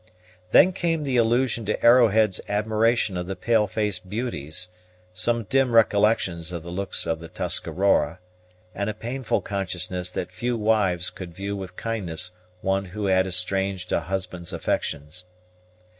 [0.49, 4.69] Then came the allusion to Arrowhead's admiration of the pale face beauties,
[5.13, 8.17] some dim recollections of the looks of the Tuscarora,
[8.73, 13.91] and a painful consciousness that few wives could view with kindness one who had estranged
[13.91, 15.25] a husband's affections.